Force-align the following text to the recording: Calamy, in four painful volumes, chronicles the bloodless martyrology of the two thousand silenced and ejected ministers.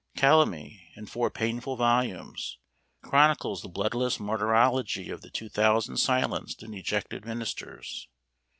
Calamy, 0.17 0.87
in 0.95 1.05
four 1.05 1.29
painful 1.29 1.75
volumes, 1.75 2.57
chronicles 3.03 3.61
the 3.61 3.69
bloodless 3.69 4.19
martyrology 4.19 5.11
of 5.11 5.21
the 5.21 5.29
two 5.29 5.47
thousand 5.47 5.97
silenced 5.97 6.63
and 6.63 6.73
ejected 6.73 7.23
ministers. 7.23 8.07